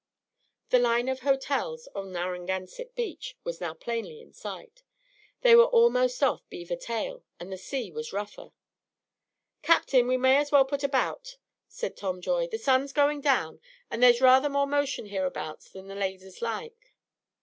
[0.71, 4.81] The line of hotels on Narragansett Beach was now plainly in sight.
[5.41, 8.51] They were almost off Beaver Tail, and the sea was rougher.
[9.61, 11.37] "Captain, we may as well put about,"
[11.67, 12.47] said Tom Joy.
[12.47, 13.61] "The sun's going down,
[13.91, 16.95] and there's rather more motion hereabouts than the ladies like."